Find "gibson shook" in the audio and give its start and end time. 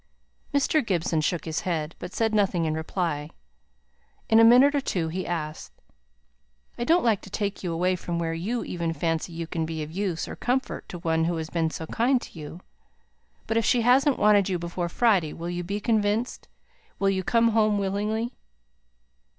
0.83-1.45